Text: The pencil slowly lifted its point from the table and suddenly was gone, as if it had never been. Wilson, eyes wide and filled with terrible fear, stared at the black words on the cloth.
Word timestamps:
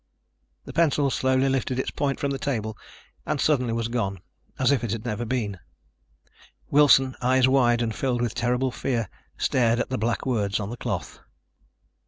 The 0.65 0.73
pencil 0.73 1.11
slowly 1.11 1.47
lifted 1.47 1.77
its 1.77 1.91
point 1.91 2.19
from 2.19 2.31
the 2.31 2.39
table 2.39 2.75
and 3.23 3.39
suddenly 3.39 3.71
was 3.71 3.87
gone, 3.87 4.19
as 4.57 4.71
if 4.71 4.83
it 4.83 4.91
had 4.91 5.05
never 5.05 5.25
been. 5.25 5.59
Wilson, 6.71 7.15
eyes 7.21 7.47
wide 7.47 7.83
and 7.83 7.93
filled 7.93 8.23
with 8.23 8.33
terrible 8.33 8.71
fear, 8.71 9.09
stared 9.37 9.79
at 9.79 9.89
the 9.91 9.99
black 9.99 10.25
words 10.25 10.59
on 10.59 10.71
the 10.71 10.75
cloth. 10.77 11.19